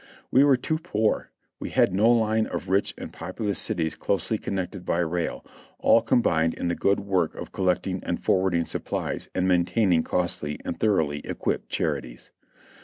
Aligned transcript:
We 0.31 0.43
were 0.43 0.55
too 0.55 0.79
poor; 0.79 1.29
we 1.59 1.69
had 1.69 1.93
no 1.93 2.09
line 2.09 2.47
of 2.47 2.69
rich 2.69 2.95
and 2.97 3.13
pop 3.13 3.37
ulous 3.37 3.57
cities 3.57 3.93
closely 3.93 4.39
connected 4.39 4.83
by 4.83 4.97
rail, 5.01 5.45
all 5.77 6.01
combined 6.01 6.55
in 6.55 6.69
the 6.69 6.75
good 6.75 7.01
work 7.01 7.35
of 7.35 7.51
collecting 7.51 8.01
and 8.03 8.19
forwarding 8.19 8.65
supplies 8.65 9.29
and 9.35 9.47
maintaining 9.47 10.01
costly 10.01 10.59
and 10.65 10.79
thoroughly 10.79 11.19
equipped 11.19 11.69
charities. 11.69 12.31